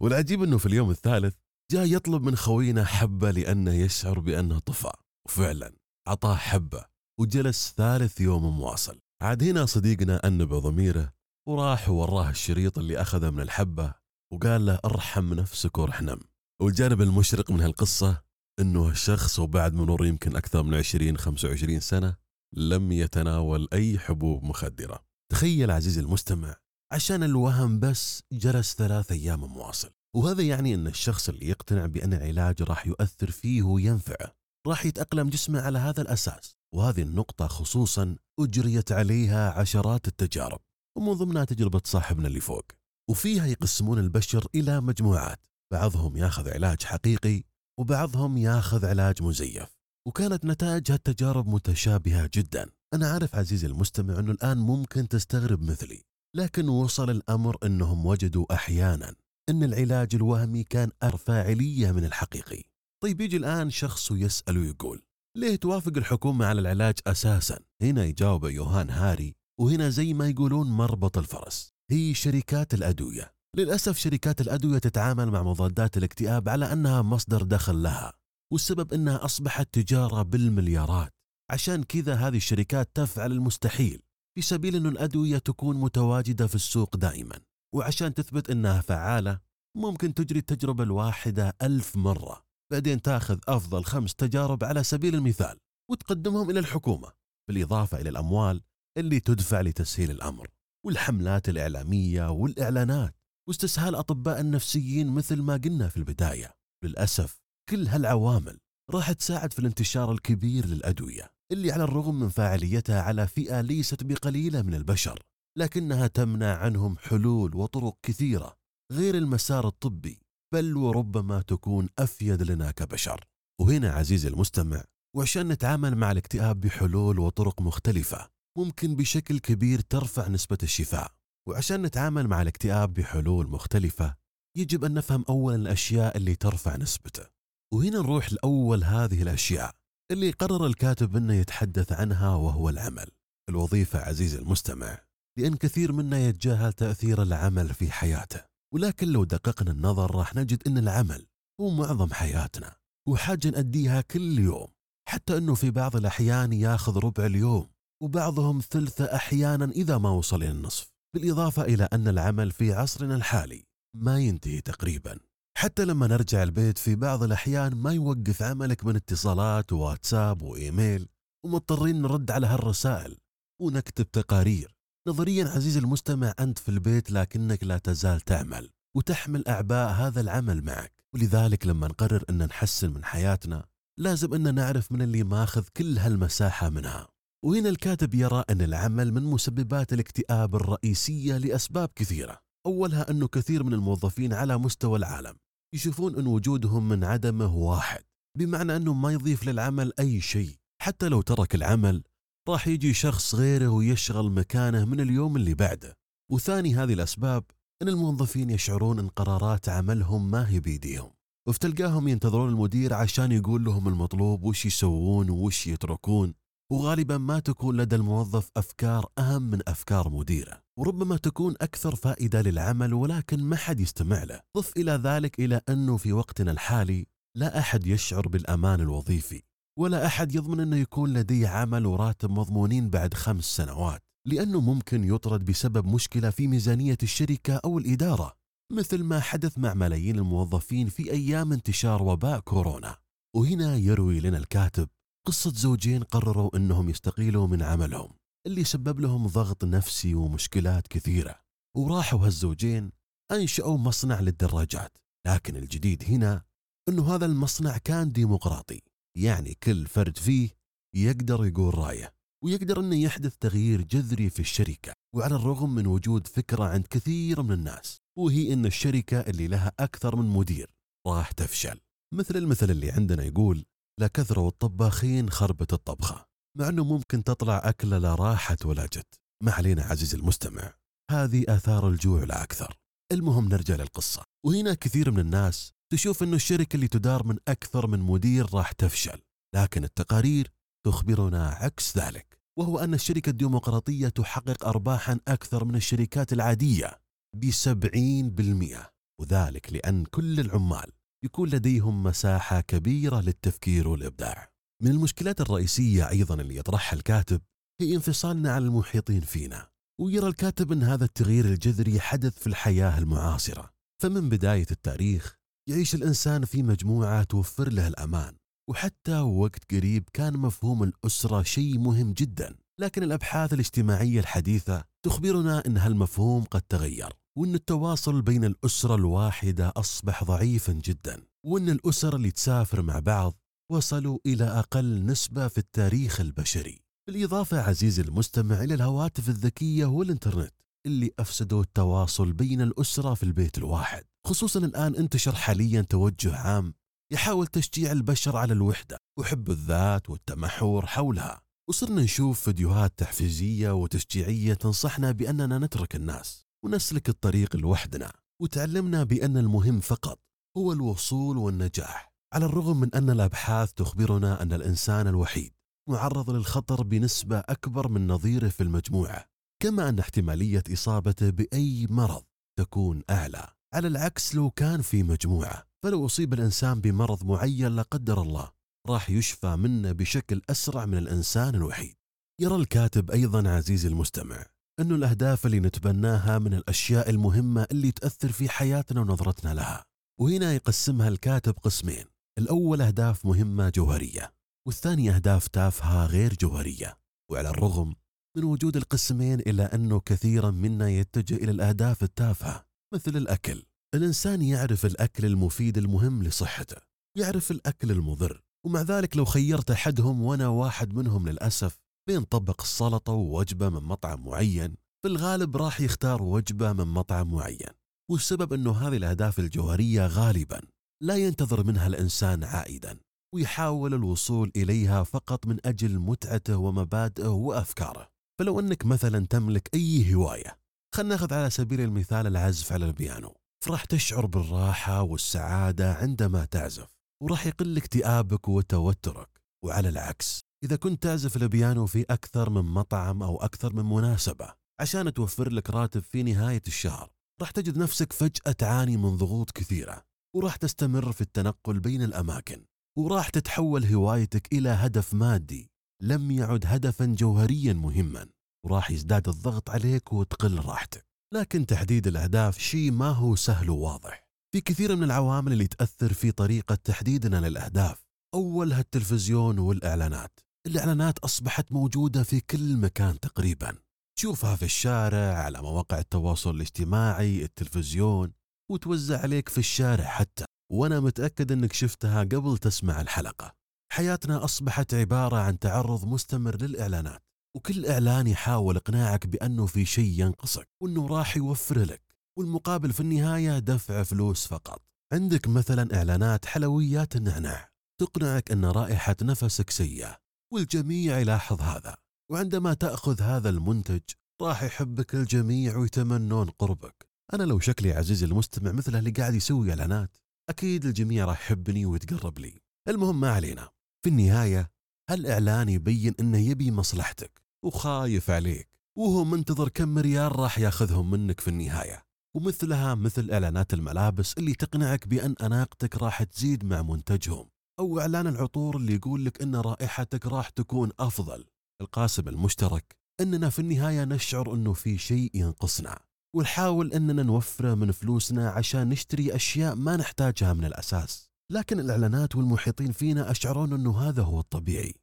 والعجيب 0.00 0.42
إنه 0.42 0.58
في 0.58 0.66
اليوم 0.66 0.90
الثالث 0.90 1.34
جاء 1.72 1.86
يطلب 1.86 2.22
من 2.22 2.36
خوينا 2.36 2.84
حبة 2.84 3.30
لأنه 3.30 3.74
يشعر 3.74 4.18
بأنه 4.20 4.58
طفى. 4.58 4.92
وفعلا 5.26 5.72
أعطاه 6.08 6.34
حبة 6.36 6.84
وجلس 7.20 7.74
ثالث 7.76 8.20
يوم 8.20 8.58
مواصل. 8.58 9.00
عاد 9.22 9.42
هنا 9.42 9.66
صديقنا 9.66 10.26
أنب 10.26 10.54
ضميره 10.54 11.12
وراح 11.48 11.88
ووراه 11.88 12.30
الشريط 12.30 12.78
اللي 12.78 13.00
أخذه 13.00 13.30
من 13.30 13.40
الحبة 13.40 13.94
وقال 14.32 14.66
له 14.66 14.78
ارحم 14.84 15.34
نفسك 15.34 15.78
وروح 15.78 16.02
نم 16.02 16.20
والجانب 16.62 17.02
المشرق 17.02 17.50
من 17.50 17.60
هالقصة 17.60 18.22
أنه 18.60 18.88
الشخص 18.88 19.38
وبعد 19.38 19.74
مرور 19.74 20.06
يمكن 20.06 20.36
أكثر 20.36 20.62
من 20.62 20.74
20 20.74 21.16
25 21.16 21.80
سنة 21.80 22.16
لم 22.56 22.92
يتناول 22.92 23.68
أي 23.72 23.98
حبوب 23.98 24.44
مخدرة. 24.44 25.04
تخيل 25.32 25.70
عزيزي 25.70 26.00
المستمع 26.00 26.56
عشان 26.92 27.22
الوهم 27.22 27.80
بس 27.80 28.22
جلس 28.32 28.74
ثلاث 28.74 29.12
أيام 29.12 29.40
مواصل 29.40 29.90
وهذا 30.16 30.42
يعني 30.42 30.74
أن 30.74 30.86
الشخص 30.86 31.28
اللي 31.28 31.48
يقتنع 31.48 31.86
بأن 31.86 32.12
العلاج 32.12 32.62
راح 32.62 32.86
يؤثر 32.86 33.30
فيه 33.30 33.62
وينفعه 33.62 34.34
راح 34.66 34.86
يتأقلم 34.86 35.28
جسمه 35.28 35.60
على 35.60 35.78
هذا 35.78 36.02
الأساس 36.02 36.56
وهذه 36.74 37.02
النقطة 37.02 37.46
خصوصا 37.46 38.16
أجريت 38.40 38.92
عليها 38.92 39.50
عشرات 39.50 40.08
التجارب 40.08 40.60
ومن 40.96 41.12
ضمنها 41.12 41.44
تجربة 41.44 41.80
صاحبنا 41.84 42.28
اللي 42.28 42.40
فوق 42.40 42.64
وفيها 43.10 43.46
يقسمون 43.46 43.98
البشر 43.98 44.46
إلى 44.54 44.80
مجموعات 44.80 45.40
بعضهم 45.72 46.16
ياخذ 46.16 46.48
علاج 46.48 46.82
حقيقي 46.82 47.42
وبعضهم 47.78 48.38
ياخذ 48.38 48.86
علاج 48.86 49.22
مزيف 49.22 49.78
وكانت 50.08 50.44
نتائج 50.44 50.92
هالتجارب 50.92 51.48
متشابهة 51.48 52.30
جدا. 52.34 52.70
أنا 52.94 53.10
عارف 53.10 53.34
عزيزي 53.34 53.66
المستمع 53.66 54.18
أنه 54.18 54.32
الآن 54.32 54.58
ممكن 54.58 55.08
تستغرب 55.08 55.62
مثلي 55.62 56.02
لكن 56.36 56.68
وصل 56.68 57.10
الأمر 57.10 57.56
أنهم 57.64 58.06
وجدوا 58.06 58.54
أحيانا 58.54 59.14
أن 59.48 59.62
العلاج 59.62 60.14
الوهمي 60.14 60.64
كان 60.64 60.90
أكثر 61.02 61.16
فاعلية 61.16 61.92
من 61.92 62.04
الحقيقي. 62.04 62.64
طيب 63.02 63.20
يجي 63.20 63.36
الآن 63.36 63.70
شخص 63.70 64.10
ويسأل 64.10 64.58
ويقول 64.58 65.02
ليه 65.36 65.56
توافق 65.56 65.92
الحكومة 65.96 66.46
على 66.46 66.60
العلاج 66.60 66.94
أساسا؟ 67.06 67.60
هنا 67.82 68.04
يجاوب 68.04 68.44
يوهان 68.44 68.90
هاري 68.90 69.34
وهنا 69.60 69.88
زي 69.88 70.14
ما 70.14 70.28
يقولون 70.28 70.70
مربط 70.70 71.18
الفرس. 71.18 71.72
هي 71.90 72.14
شركات 72.14 72.74
الأدوية. 72.74 73.37
للأسف 73.58 73.98
شركات 73.98 74.40
الأدوية 74.40 74.78
تتعامل 74.78 75.30
مع 75.30 75.42
مضادات 75.42 75.96
الاكتئاب 75.96 76.48
على 76.48 76.72
أنها 76.72 77.02
مصدر 77.02 77.42
دخل 77.42 77.82
لها 77.82 78.12
والسبب 78.52 78.92
أنها 78.92 79.24
أصبحت 79.24 79.74
تجارة 79.74 80.22
بالمليارات. 80.22 81.12
عشان 81.50 81.82
كذا 81.82 82.14
هذه 82.14 82.36
الشركات 82.36 82.90
تفعل 82.94 83.32
المستحيل 83.32 84.02
في 84.34 84.42
سبيل 84.42 84.76
أن 84.76 84.86
الأدوية 84.86 85.38
تكون 85.38 85.80
متواجدة 85.80 86.46
في 86.46 86.54
السوق 86.54 86.96
دائما. 86.96 87.40
وعشان 87.74 88.14
تثبت 88.14 88.50
أنها 88.50 88.80
فعالة 88.80 89.40
ممكن 89.76 90.14
تجري 90.14 90.38
التجربة 90.38 90.84
الواحدة 90.84 91.56
ألف 91.62 91.96
مرة 91.96 92.42
بعدين 92.72 93.02
تأخذ 93.02 93.38
أفضل 93.48 93.84
خمس 93.84 94.14
تجارب 94.14 94.64
على 94.64 94.84
سبيل 94.84 95.14
المثال 95.14 95.58
وتقدمهم 95.90 96.50
إلى 96.50 96.58
الحكومة 96.58 97.12
بالإضافة 97.48 98.00
إلى 98.00 98.08
الأموال 98.08 98.62
اللي 98.98 99.20
تدفع 99.20 99.60
لتسهيل 99.60 100.10
الأمر 100.10 100.48
والحملات 100.86 101.48
الإعلامية 101.48 102.30
والإعلانات. 102.30 103.17
واستسهال 103.48 103.94
أطباء 103.94 104.40
النفسيين 104.40 105.10
مثل 105.10 105.42
ما 105.42 105.56
قلنا 105.56 105.88
في 105.88 105.96
البداية. 105.96 106.54
للأسف 106.84 107.40
كل 107.70 107.86
هالعوامل 107.86 108.58
راح 108.90 109.12
تساعد 109.12 109.52
في 109.52 109.58
الانتشار 109.58 110.12
الكبير 110.12 110.66
للأدوية 110.66 111.30
اللي 111.52 111.72
على 111.72 111.84
الرغم 111.84 112.20
من 112.20 112.28
فاعليتها 112.28 113.02
على 113.02 113.26
فئة 113.26 113.60
ليست 113.60 114.04
بقليلة 114.04 114.62
من 114.62 114.74
البشر 114.74 115.22
لكنها 115.58 116.06
تمنع 116.06 116.56
عنهم 116.56 116.96
حلول 116.98 117.56
وطرق 117.56 117.96
كثيرة 118.02 118.56
غير 118.92 119.14
المسار 119.14 119.68
الطبي 119.68 120.18
بل 120.54 120.76
وربما 120.76 121.42
تكون 121.42 121.88
أفيد 121.98 122.42
لنا 122.42 122.70
كبشر. 122.70 123.24
وهنا 123.60 123.92
عزيزي 123.92 124.28
المستمع 124.28 124.84
وعشان 125.16 125.48
نتعامل 125.48 125.96
مع 125.96 126.12
الاكتئاب 126.12 126.60
بحلول 126.60 127.18
وطرق 127.18 127.60
مختلفة 127.60 128.28
ممكن 128.58 128.96
بشكل 128.96 129.38
كبير 129.38 129.80
ترفع 129.80 130.28
نسبة 130.28 130.58
الشفاء. 130.62 131.17
وعشان 131.48 131.82
نتعامل 131.82 132.28
مع 132.28 132.42
الاكتئاب 132.42 132.94
بحلول 132.94 133.48
مختلفة 133.48 134.14
يجب 134.56 134.84
أن 134.84 134.94
نفهم 134.94 135.24
أولا 135.28 135.56
الأشياء 135.56 136.16
اللي 136.16 136.34
ترفع 136.34 136.76
نسبته. 136.76 137.26
وهنا 137.74 137.98
نروح 137.98 138.32
لأول 138.32 138.84
هذه 138.84 139.22
الأشياء 139.22 139.74
اللي 140.10 140.30
قرر 140.30 140.66
الكاتب 140.66 141.16
أنه 141.16 141.34
يتحدث 141.34 141.92
عنها 141.92 142.34
وهو 142.34 142.68
العمل. 142.68 143.10
الوظيفة 143.48 143.98
عزيزي 143.98 144.38
المستمع 144.38 144.98
لأن 145.38 145.56
كثير 145.56 145.92
منا 145.92 146.18
يتجاهل 146.18 146.72
تأثير 146.72 147.22
العمل 147.22 147.74
في 147.74 147.92
حياته. 147.92 148.44
ولكن 148.74 149.08
لو 149.08 149.24
دققنا 149.24 149.70
النظر 149.70 150.14
راح 150.14 150.34
نجد 150.34 150.62
أن 150.66 150.78
العمل 150.78 151.26
هو 151.60 151.70
معظم 151.70 152.12
حياتنا. 152.12 152.76
وحاجة 153.08 153.48
نأديها 153.48 154.00
كل 154.00 154.38
يوم 154.38 154.68
حتى 155.08 155.38
أنه 155.38 155.54
في 155.54 155.70
بعض 155.70 155.96
الأحيان 155.96 156.52
ياخذ 156.52 156.98
ربع 156.98 157.26
اليوم 157.26 157.68
وبعضهم 158.02 158.60
ثلث 158.70 159.00
أحيانا 159.00 159.64
إذا 159.64 159.98
ما 159.98 160.10
وصل 160.10 160.42
إلى 160.42 160.50
النصف. 160.50 160.97
بالإضافة 161.14 161.62
إلى 161.62 161.88
أن 161.92 162.08
العمل 162.08 162.50
في 162.50 162.72
عصرنا 162.72 163.14
الحالي 163.16 163.64
ما 163.96 164.18
ينتهي 164.18 164.60
تقريبا. 164.60 165.18
حتى 165.58 165.84
لما 165.84 166.06
نرجع 166.06 166.42
البيت 166.42 166.78
في 166.78 166.94
بعض 166.94 167.22
الأحيان 167.22 167.74
ما 167.74 167.92
يوقف 167.92 168.42
عملك 168.42 168.84
من 168.84 168.96
اتصالات 168.96 169.72
وواتساب 169.72 170.42
وإيميل 170.42 171.08
ومضطرين 171.44 172.02
نرد 172.02 172.30
على 172.30 172.46
هالرسائل 172.46 173.16
ونكتب 173.60 174.10
تقارير. 174.10 174.74
نظريا 175.08 175.48
عزيزي 175.48 175.80
المستمع 175.80 176.34
أنت 176.40 176.58
في 176.58 176.68
البيت 176.68 177.10
لكنك 177.10 177.64
لا 177.64 177.78
تزال 177.78 178.20
تعمل 178.20 178.70
وتحمل 178.96 179.48
أعباء 179.48 179.92
هذا 179.92 180.20
العمل 180.20 180.64
معك. 180.64 180.92
ولذلك 181.14 181.66
لما 181.66 181.88
نقرر 181.88 182.24
أن 182.30 182.46
نحسن 182.46 182.90
من 182.90 183.04
حياتنا 183.04 183.66
لازم 183.98 184.34
أن 184.34 184.54
نعرف 184.54 184.92
من 184.92 185.02
اللي 185.02 185.22
ماخذ 185.22 185.64
كل 185.76 185.98
هالمساحة 185.98 186.70
منها. 186.70 187.08
وهنا 187.44 187.68
الكاتب 187.68 188.14
يرى 188.14 188.44
أن 188.50 188.62
العمل 188.62 189.12
من 189.12 189.22
مسببات 189.22 189.92
الاكتئاب 189.92 190.54
الرئيسية 190.54 191.36
لأسباب 191.36 191.88
كثيرة. 191.94 192.38
أولها 192.66 193.10
أنه 193.10 193.28
كثير 193.28 193.62
من 193.64 193.72
الموظفين 193.72 194.32
على 194.32 194.58
مستوى 194.58 194.98
العالم 194.98 195.36
يشوفون 195.74 196.18
أن 196.18 196.26
وجودهم 196.26 196.88
من 196.88 197.04
عدمه 197.04 197.56
واحد 197.56 198.04
بمعنى 198.38 198.76
أنه 198.76 198.94
ما 198.94 199.12
يضيف 199.12 199.48
للعمل 199.48 199.92
أي 199.98 200.20
شيء. 200.20 200.54
حتى 200.82 201.08
لو 201.08 201.22
ترك 201.22 201.54
العمل 201.54 202.02
راح 202.48 202.68
يجي 202.68 202.94
شخص 202.94 203.34
غيره 203.34 203.68
ويشغل 203.68 204.30
مكانه 204.30 204.84
من 204.84 205.00
اليوم 205.00 205.36
اللي 205.36 205.54
بعده. 205.54 205.96
وثاني 206.32 206.74
هذه 206.74 206.92
الأسباب 206.92 207.44
أن 207.82 207.88
الموظفين 207.88 208.50
يشعرون 208.50 208.98
أن 208.98 209.08
قرارات 209.08 209.68
عملهم 209.68 210.30
ما 210.30 210.48
هي 210.48 210.60
بيديهم 210.60 211.10
وفتلقاهم 211.48 212.08
ينتظرون 212.08 212.48
المدير 212.48 212.94
عشان 212.94 213.32
يقول 213.32 213.64
لهم 213.64 213.88
المطلوب 213.88 214.44
وش 214.44 214.66
يسوون 214.66 215.30
وش 215.30 215.66
يتركون. 215.66 216.34
وغالبا 216.72 217.18
ما 217.18 217.38
تكون 217.38 217.76
لدى 217.76 217.96
الموظف 217.96 218.50
أفكار 218.56 219.06
أهم 219.18 219.42
من 219.42 219.60
أفكار 219.68 220.08
مديره 220.08 220.62
وربما 220.78 221.16
تكون 221.16 221.54
أكثر 221.60 221.94
فائدة 221.94 222.42
للعمل 222.42 222.94
ولكن 222.94 223.40
ما 223.40 223.56
حد 223.56 223.80
يستمع 223.80 224.24
له. 224.24 224.40
ضف 224.56 224.76
إلى 224.76 224.92
ذلك 224.92 225.40
إلى 225.40 225.60
أنه 225.68 225.96
في 225.96 226.12
وقتنا 226.12 226.50
الحالي 226.50 227.06
لا 227.36 227.58
أحد 227.58 227.86
يشعر 227.86 228.28
بالأمان 228.28 228.80
الوظيفي 228.80 229.42
ولا 229.78 230.06
أحد 230.06 230.34
يضمن 230.34 230.60
أنه 230.60 230.76
يكون 230.76 231.12
لديه 231.12 231.48
عمل 231.48 231.86
وراتب 231.86 232.30
مضمونين 232.30 232.90
بعد 232.90 233.14
خمس 233.14 233.44
سنوات 233.44 234.02
لأنه 234.26 234.60
ممكن 234.60 235.04
يطرد 235.04 235.44
بسبب 235.44 235.86
مشكلة 235.86 236.30
في 236.30 236.46
ميزانية 236.46 236.98
الشركة 237.02 237.60
أو 237.64 237.78
الإدارة 237.78 238.32
مثل 238.72 239.02
ما 239.02 239.20
حدث 239.20 239.58
مع 239.58 239.74
ملايين 239.74 240.18
الموظفين 240.18 240.88
في 240.88 241.12
أيام 241.12 241.52
انتشار 241.52 242.02
وباء 242.02 242.40
كورونا. 242.40 242.96
وهنا 243.36 243.76
يروي 243.76 244.20
لنا 244.20 244.38
الكاتب 244.38 244.88
قصة 245.28 245.52
زوجين 245.52 246.02
قرروا 246.02 246.56
أنهم 246.56 246.88
يستقيلوا 246.88 247.46
من 247.46 247.62
عملهم 247.62 248.10
اللي 248.46 248.64
سبب 248.64 249.00
لهم 249.00 249.26
ضغط 249.26 249.64
نفسي 249.64 250.14
ومشكلات 250.14 250.86
كثيرة. 250.86 251.40
وراحوا 251.76 252.26
هالزوجين 252.26 252.92
أنشأوا 253.32 253.78
مصنع 253.78 254.20
للدراجات 254.20 254.92
لكن 255.26 255.56
الجديد 255.56 256.04
هنا 256.04 256.42
أنه 256.88 257.14
هذا 257.14 257.26
المصنع 257.26 257.78
كان 257.78 258.12
ديمقراطي 258.12 258.80
يعني 259.16 259.54
كل 259.62 259.86
فرد 259.86 260.18
فيه 260.18 260.50
يقدر 260.94 261.46
يقول 261.46 261.78
رأيه 261.78 262.14
ويقدر 262.44 262.80
أنه 262.80 262.96
يحدث 262.96 263.36
تغيير 263.36 263.82
جذري 263.82 264.30
في 264.30 264.40
الشركة. 264.40 264.92
وعلى 265.14 265.34
الرغم 265.34 265.74
من 265.74 265.86
وجود 265.86 266.26
فكرة 266.26 266.64
عند 266.64 266.86
كثير 266.86 267.42
من 267.42 267.52
الناس 267.52 267.98
وهي 268.18 268.52
أن 268.52 268.66
الشركة 268.66 269.20
اللي 269.20 269.46
لها 269.46 269.72
أكثر 269.78 270.16
من 270.16 270.28
مدير 270.28 270.70
راح 271.06 271.32
تفشل 271.32 271.80
مثل 272.14 272.36
المثل 272.36 272.70
اللي 272.70 272.90
عندنا 272.90 273.24
يقول 273.24 273.64
لا 273.98 274.06
كثروا 274.06 274.48
الطباخين 274.48 275.30
خربت 275.30 275.72
الطبخة 275.72 276.26
مع 276.58 276.68
أنه 276.68 276.84
ممكن 276.84 277.24
تطلع 277.24 277.62
أكلة 277.64 277.98
لا 277.98 278.14
راحت 278.14 278.66
ولا 278.66 278.86
جت 278.86 279.14
ما 279.44 279.52
علينا 279.52 279.82
عزيزي 279.82 280.16
المستمع 280.16 280.74
هذه 281.10 281.44
آثار 281.48 281.88
الجوع 281.88 282.24
لا 282.24 282.42
أكثر. 282.42 282.78
المهم 283.12 283.48
نرجع 283.48 283.74
للقصة. 283.74 284.22
وهنا 284.46 284.74
كثير 284.74 285.10
من 285.10 285.18
الناس 285.18 285.72
تشوف 285.92 286.22
أنه 286.22 286.36
الشركة 286.36 286.76
اللي 286.76 286.88
تدار 286.88 287.26
من 287.26 287.36
أكثر 287.48 287.86
من 287.86 288.00
مدير 288.00 288.54
راح 288.54 288.72
تفشل 288.72 289.20
لكن 289.54 289.84
التقارير 289.84 290.50
تخبرنا 290.86 291.48
عكس 291.48 291.98
ذلك 291.98 292.38
وهو 292.58 292.78
أن 292.78 292.94
الشركة 292.94 293.30
الديمقراطية 293.30 294.08
تحقق 294.08 294.66
أرباحا 294.66 295.20
أكثر 295.28 295.64
من 295.64 295.74
الشركات 295.74 296.32
العادية 296.32 297.00
بسبعين 297.36 298.30
بالمئة 298.30 298.90
وذلك 299.20 299.72
لأن 299.72 300.04
كل 300.04 300.40
العمال 300.40 300.92
يكون 301.24 301.48
لديهم 301.48 302.02
مساحة 302.02 302.60
كبيرة 302.60 303.20
للتفكير 303.20 303.88
والإبداع. 303.88 304.48
من 304.82 304.90
المشكلات 304.90 305.40
الرئيسية 305.40 306.08
أيضا 306.10 306.34
اللي 306.34 306.56
يطرحها 306.56 306.96
الكاتب 306.96 307.40
هي 307.80 307.94
انفصالنا 307.94 308.52
عن 308.52 308.62
المحيطين 308.62 309.20
فينا 309.20 309.68
ويرى 310.00 310.26
الكاتب 310.26 310.72
أن 310.72 310.82
هذا 310.82 311.04
التغيير 311.04 311.44
الجذري 311.44 312.00
حدث 312.00 312.38
في 312.38 312.46
الحياة 312.46 312.98
المعاصرة. 312.98 313.70
فمن 314.02 314.28
بداية 314.28 314.66
التاريخ 314.70 315.36
يعيش 315.68 315.94
الإنسان 315.94 316.44
في 316.44 316.62
مجموعة 316.62 317.22
توفر 317.22 317.72
له 317.72 317.88
الأمان 317.88 318.34
وحتى 318.70 319.20
وقت 319.20 319.74
قريب 319.74 320.08
كان 320.12 320.36
مفهوم 320.36 320.82
الأسرة 320.82 321.42
شيء 321.42 321.78
مهم 321.78 322.12
جدا. 322.12 322.56
لكن 322.80 323.02
الأبحاث 323.02 323.52
الاجتماعية 323.52 324.20
الحديثة 324.20 324.84
تخبرنا 325.06 325.66
أن 325.66 325.76
هالمفهوم 325.76 326.44
قد 326.44 326.62
تغير. 326.62 327.12
وأن 327.38 327.54
التواصل 327.54 328.22
بين 328.22 328.44
الأسرة 328.44 328.94
الواحدة 328.94 329.72
أصبح 329.76 330.24
ضعيفا 330.24 330.72
جدا 330.72 331.22
وأن 331.46 331.70
الأسر 331.70 332.16
اللي 332.16 332.30
تسافر 332.30 332.82
مع 332.82 332.98
بعض 332.98 333.34
وصلوا 333.72 334.18
إلى 334.26 334.44
أقل 334.44 335.06
نسبة 335.06 335.48
في 335.48 335.58
التاريخ 335.58 336.20
البشري. 336.20 336.78
بالإضافة 337.08 337.60
عزيزي 337.60 338.02
المستمع 338.02 338.62
إلى 338.62 338.74
الهواتف 338.74 339.28
الذكية 339.28 339.86
والإنترنت 339.86 340.54
اللي 340.86 341.10
أفسدوا 341.18 341.62
التواصل 341.62 342.32
بين 342.32 342.60
الأسرة 342.60 343.14
في 343.14 343.22
البيت 343.22 343.58
الواحد. 343.58 344.04
خصوصا 344.26 344.60
الآن 344.60 344.96
انتشر 344.96 345.34
حاليا 345.34 345.82
توجه 345.82 346.36
عام 346.36 346.74
يحاول 347.12 347.46
تشجيع 347.46 347.92
البشر 347.92 348.36
على 348.36 348.52
الوحدة 348.52 348.96
وحب 349.18 349.50
الذات 349.50 350.10
والتمحور 350.10 350.86
حولها. 350.86 351.40
وصرنا 351.68 352.02
نشوف 352.02 352.40
فيديوهات 352.40 352.92
تحفيزية 352.96 353.70
وتشجيعية 353.70 354.54
تنصحنا 354.54 355.12
بأننا 355.12 355.58
نترك 355.58 355.96
الناس. 355.96 356.47
ونسلك 356.64 357.08
الطريق 357.08 357.56
لوحدنا 357.56 358.12
وتعلمنا 358.42 359.04
بأن 359.04 359.36
المهم 359.36 359.80
فقط 359.80 360.18
هو 360.56 360.72
الوصول 360.72 361.36
والنجاح 361.36 362.12
على 362.34 362.44
الرغم 362.46 362.80
من 362.80 362.94
أن 362.94 363.10
الأبحاث 363.10 363.72
تخبرنا 363.72 364.42
أن 364.42 364.52
الإنسان 364.52 365.06
الوحيد 365.06 365.52
معرض 365.88 366.30
للخطر 366.30 366.82
بنسبة 366.82 367.38
أكبر 367.38 367.88
من 367.88 368.06
نظيره 368.06 368.48
في 368.48 368.62
المجموعة 368.62 369.24
كما 369.62 369.88
أن 369.88 369.98
احتمالية 369.98 370.62
إصابته 370.72 371.30
بأي 371.30 371.86
مرض 371.90 372.22
تكون 372.58 373.02
أعلى. 373.10 373.48
على 373.74 373.88
العكس 373.88 374.34
لو 374.34 374.50
كان 374.50 374.82
في 374.82 375.02
مجموعة 375.02 375.62
فلو 375.82 376.06
أصيب 376.06 376.34
الإنسان 376.34 376.80
بمرض 376.80 377.24
معين 377.24 377.76
لا 377.76 377.82
قدر 377.82 378.22
الله 378.22 378.50
راح 378.88 379.10
يشفى 379.10 379.56
منه 379.56 379.92
بشكل 379.92 380.42
أسرع 380.50 380.86
من 380.86 380.98
الإنسان 380.98 381.54
الوحيد. 381.54 381.94
يرى 382.40 382.56
الكاتب 382.56 383.10
أيضا 383.10 383.50
عزيزي 383.50 383.88
المستمع. 383.88 384.46
أن 384.80 384.92
الأهداف 384.92 385.46
اللي 385.46 385.60
نتبناها 385.60 386.38
من 386.38 386.54
الأشياء 386.54 387.10
المهمة 387.10 387.66
اللي 387.70 387.92
تأثر 387.92 388.32
في 388.32 388.48
حياتنا 388.48 389.00
ونظرتنا 389.00 389.54
لها. 389.54 389.84
وهنا 390.20 390.54
يقسمها 390.54 391.08
الكاتب 391.08 391.54
قسمين. 391.62 392.04
الأول 392.38 392.80
أهداف 392.80 393.26
مهمة 393.26 393.68
جوهرية 393.68 394.32
والثاني 394.66 395.10
أهداف 395.10 395.48
تافهة 395.48 396.06
غير 396.06 396.34
جوهرية. 396.34 396.98
وعلى 397.30 397.48
الرغم 397.48 397.94
من 398.36 398.44
وجود 398.44 398.76
القسمين 398.76 399.40
إلا 399.40 399.74
أنه 399.74 400.00
كثيرا 400.00 400.50
منا 400.50 400.88
يتجه 400.88 401.34
إلى 401.34 401.50
الأهداف 401.50 402.02
التافهة 402.02 402.66
مثل 402.94 403.16
الأكل. 403.16 403.62
الإنسان 403.94 404.42
يعرف 404.42 404.86
الأكل 404.86 405.24
المفيد 405.26 405.78
المهم 405.78 406.22
لصحته 406.22 406.76
يعرف 407.16 407.50
الأكل 407.50 407.90
المضر. 407.90 408.42
ومع 408.66 408.82
ذلك 408.82 409.16
لو 409.16 409.24
خيرت 409.24 409.70
أحدهم 409.70 410.22
وأنا 410.22 410.48
واحد 410.48 410.94
منهم 410.94 411.28
للأسف 411.28 411.78
بين 412.08 412.24
طبق 412.24 412.62
السلطة 412.62 413.12
ووجبة 413.12 413.68
من 413.68 413.82
مطعم 413.82 414.26
معين 414.26 414.74
في 415.02 415.08
الغالب 415.08 415.56
راح 415.56 415.80
يختار 415.80 416.22
وجبة 416.22 416.72
من 416.72 416.84
مطعم 416.84 417.34
معين 417.34 417.70
والسبب 418.10 418.52
أنه 418.52 418.72
هذه 418.72 418.96
الأهداف 418.96 419.38
الجوهرية 419.38 420.06
غالبا 420.06 420.60
لا 421.02 421.16
ينتظر 421.16 421.66
منها 421.66 421.86
الإنسان 421.86 422.44
عائدا 422.44 422.98
ويحاول 423.34 423.94
الوصول 423.94 424.52
إليها 424.56 425.02
فقط 425.02 425.46
من 425.46 425.58
أجل 425.64 425.98
متعته 425.98 426.56
ومبادئه 426.56 427.28
وأفكاره. 427.28 428.08
فلو 428.40 428.60
أنك 428.60 428.86
مثلا 428.86 429.26
تملك 429.26 429.68
أي 429.74 430.14
هواية 430.14 430.58
خلنا 430.94 431.08
ناخذ 431.08 431.34
على 431.34 431.50
سبيل 431.50 431.80
المثال 431.80 432.26
العزف 432.26 432.72
على 432.72 432.86
البيانو. 432.86 433.34
فراح 433.64 433.84
تشعر 433.84 434.26
بالراحة 434.26 435.02
والسعادة 435.02 435.94
عندما 435.94 436.44
تعزف 436.44 436.88
وراح 437.22 437.46
يقل 437.46 437.76
اكتئابك 437.76 438.48
وتوترك 438.48 439.40
وعلى 439.64 439.88
العكس 439.88 440.47
إذا 440.64 440.76
كنت 440.76 441.02
تعزف 441.02 441.36
البيانو 441.36 441.86
في 441.86 442.04
أكثر 442.10 442.50
من 442.50 442.62
مطعم 442.62 443.22
أو 443.22 443.36
أكثر 443.36 443.72
من 443.72 443.84
مناسبة 443.84 444.54
عشان 444.80 445.14
توفر 445.14 445.52
لك 445.52 445.70
راتب 445.70 446.02
في 446.02 446.22
نهاية 446.22 446.62
الشهر 446.66 447.10
راح 447.40 447.50
تجد 447.50 447.78
نفسك 447.78 448.12
فجأة 448.12 448.52
تعاني 448.52 448.96
من 448.96 449.16
ضغوط 449.16 449.50
كثيرة 449.50 450.02
وراح 450.36 450.56
تستمر 450.56 451.12
في 451.12 451.20
التنقل 451.20 451.80
بين 451.80 452.02
الأماكن 452.02 452.64
وراح 452.98 453.28
تتحول 453.28 453.84
هوايتك 453.84 454.52
إلى 454.52 454.68
هدف 454.68 455.14
مادي 455.14 455.70
لم 456.02 456.30
يعد 456.30 456.64
هدفا 456.66 457.06
جوهريا 457.06 457.72
مهما 457.72 458.26
وراح 458.66 458.90
يزداد 458.90 459.28
الضغط 459.28 459.70
عليك 459.70 460.12
وتقل 460.12 460.58
راحتك. 460.58 461.06
لكن 461.34 461.66
تحديد 461.66 462.06
الأهداف 462.06 462.58
شيء 462.58 462.90
ما 462.90 463.08
هو 463.08 463.36
سهل 463.36 463.70
وواضح. 463.70 464.28
في 464.54 464.60
كثير 464.60 464.96
من 464.96 465.02
العوامل 465.02 465.52
اللي 465.52 465.66
تأثر 465.66 466.12
في 466.12 466.32
طريقة 466.32 466.74
تحديدنا 466.74 467.48
للأهداف 467.48 468.04
أولها 468.34 468.80
التلفزيون 468.80 469.58
والإعلانات. 469.58 470.40
الإعلانات 470.66 471.18
أصبحت 471.18 471.72
موجودة 471.72 472.22
في 472.22 472.40
كل 472.40 472.76
مكان 472.76 473.20
تقريبا. 473.20 473.74
تشوفها 474.18 474.56
في 474.56 474.64
الشارع 474.64 475.34
على 475.34 475.62
مواقع 475.62 475.98
التواصل 475.98 476.54
الاجتماعي 476.56 477.42
التلفزيون 477.42 478.32
وتوزع 478.70 479.20
عليك 479.20 479.48
في 479.48 479.58
الشارع 479.58 480.04
حتى. 480.04 480.44
وأنا 480.72 481.00
متأكد 481.00 481.52
أنك 481.52 481.72
شفتها 481.72 482.20
قبل 482.20 482.58
تسمع 482.58 483.00
الحلقة. 483.00 483.52
حياتنا 483.92 484.44
أصبحت 484.44 484.94
عبارة 484.94 485.36
عن 485.36 485.58
تعرض 485.58 486.04
مستمر 486.04 486.56
للإعلانات 486.62 487.22
وكل 487.56 487.86
إعلان 487.86 488.26
يحاول 488.26 488.76
إقناعك 488.76 489.26
بأنه 489.26 489.66
في 489.66 489.84
شيء 489.84 490.20
ينقصك 490.20 490.68
وأنه 490.82 491.06
راح 491.06 491.36
يوفر 491.36 491.78
لك. 491.78 492.02
والمقابل 492.38 492.92
في 492.92 493.00
النهاية 493.00 493.58
دفع 493.58 494.02
فلوس 494.02 494.46
فقط. 494.46 494.82
عندك 495.12 495.48
مثلا 495.48 495.96
إعلانات 495.96 496.46
حلويات 496.46 497.16
النعناع. 497.16 497.68
تقنعك 498.00 498.50
أن 498.50 498.64
رائحة 498.64 499.16
نفسك 499.22 499.70
سيئة. 499.70 500.27
والجميع 500.52 501.18
يلاحظ 501.18 501.62
هذا 501.62 501.96
وعندما 502.30 502.74
تأخذ 502.74 503.22
هذا 503.22 503.48
المنتج 503.48 504.00
راح 504.42 504.62
يحبك 504.62 505.14
الجميع 505.14 505.76
ويتمنون 505.76 506.50
قربك. 506.50 507.08
أنا 507.34 507.42
لو 507.42 507.58
شكلي 507.58 507.92
عزيزي 507.92 508.26
المستمع 508.26 508.72
مثل 508.72 508.96
اللي 508.96 509.10
قاعد 509.10 509.34
يسوي 509.34 509.70
إعلانات 509.70 510.16
أكيد 510.48 510.84
الجميع 510.84 511.24
راح 511.24 511.40
يحبني 511.40 511.86
ويتقرب 511.86 512.38
لي. 512.38 512.60
المهم 512.88 513.20
ما 513.20 513.30
علينا. 513.30 513.68
في 514.04 514.10
النهاية 514.10 514.70
هالإعلان 515.10 515.68
يبين 515.68 516.14
أنه 516.20 516.38
يبي 516.38 516.70
مصلحتك 516.70 517.42
وخايف 517.64 518.30
عليك 518.30 518.68
وهو 518.96 519.24
منتظر 519.24 519.68
كم 519.68 519.98
ريال 519.98 520.38
راح 520.38 520.58
ياخذهم 520.58 521.10
منك 521.10 521.40
في 521.40 521.48
النهاية. 521.48 522.04
ومثلها 522.36 522.94
مثل 522.94 523.30
إعلانات 523.30 523.74
الملابس 523.74 524.34
اللي 524.38 524.54
تقنعك 524.54 525.08
بأن 525.08 525.34
أناقتك 525.42 525.96
راح 525.96 526.22
تزيد 526.22 526.64
مع 526.64 526.82
منتجهم. 526.82 527.48
أو 527.78 528.00
إعلان 528.00 528.26
العطور 528.26 528.76
اللي 528.76 528.94
يقول 528.94 529.24
لك 529.24 529.42
أن 529.42 529.56
رائحتك 529.56 530.26
راح 530.26 530.48
تكون 530.48 530.90
أفضل. 531.00 531.44
القاسم 531.82 532.28
المشترك 532.28 532.96
أننا 533.20 533.50
في 533.50 533.58
النهاية 533.58 534.04
نشعر 534.04 534.54
أنه 534.54 534.72
في 534.72 534.98
شيء 534.98 535.30
ينقصنا 535.34 535.98
ونحاول 536.36 536.92
أننا 536.92 537.22
نوفره 537.22 537.74
من 537.74 537.92
فلوسنا 537.92 538.50
عشان 538.50 538.88
نشتري 538.88 539.34
أشياء 539.34 539.74
ما 539.74 539.96
نحتاجها 539.96 540.52
من 540.52 540.64
الأساس. 540.64 541.28
لكن 541.52 541.80
الإعلانات 541.80 542.36
والمحيطين 542.36 542.92
فينا 542.92 543.30
أشعرون 543.30 543.72
أنه 543.72 544.00
هذا 544.00 544.22
هو 544.22 544.40
الطبيعي. 544.40 544.94